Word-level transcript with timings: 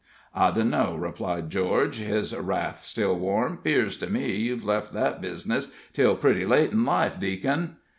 "I 0.33 0.49
dunno," 0.49 0.95
replied 0.97 1.51
George, 1.51 1.97
his 1.99 2.35
wrath 2.35 2.83
still 2.83 3.15
warm; 3.19 3.57
"'pears 3.63 3.99
to 3.99 4.09
me 4.09 4.35
you've 4.35 4.65
left 4.65 4.93
that 4.93 5.21
bizness 5.21 5.71
till 5.93 6.15
pretty 6.15 6.43
late 6.43 6.71
in 6.71 6.83
life, 6.85 7.19
Deac'n!" 7.19 7.75